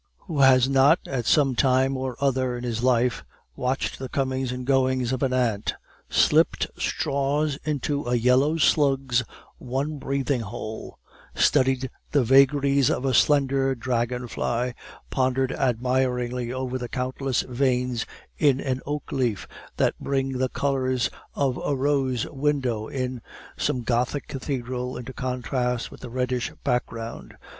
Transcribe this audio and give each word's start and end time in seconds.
Who 0.21 0.39
has 0.39 0.67
not, 0.67 0.97
at 1.05 1.27
some 1.27 1.53
time 1.53 1.95
or 1.95 2.15
other 2.19 2.57
in 2.57 2.63
his 2.63 2.81
life, 2.81 3.23
watched 3.55 3.99
the 3.99 4.09
comings 4.09 4.51
and 4.51 4.65
goings 4.65 5.11
of 5.11 5.21
an 5.21 5.31
ant, 5.31 5.75
slipped 6.09 6.65
straws 6.75 7.59
into 7.65 8.05
a 8.07 8.15
yellow 8.15 8.57
slug's 8.57 9.23
one 9.59 9.99
breathing 9.99 10.41
hole, 10.41 10.97
studied 11.35 11.91
the 12.13 12.23
vagaries 12.23 12.89
of 12.89 13.05
a 13.05 13.13
slender 13.13 13.75
dragon 13.75 14.27
fly, 14.27 14.73
pondered 15.11 15.51
admiringly 15.51 16.51
over 16.51 16.79
the 16.79 16.89
countless 16.89 17.43
veins 17.43 18.07
in 18.39 18.59
an 18.59 18.81
oak 18.87 19.11
leaf, 19.11 19.47
that 19.77 19.93
bring 19.99 20.39
the 20.39 20.49
colors 20.49 21.11
of 21.35 21.59
a 21.63 21.75
rose 21.75 22.25
window 22.25 22.87
in 22.87 23.21
some 23.55 23.83
Gothic 23.83 24.27
cathedral 24.27 24.97
into 24.97 25.13
contrast 25.13 25.91
with 25.91 25.99
the 26.01 26.09
reddish 26.09 26.51
background? 26.63 27.35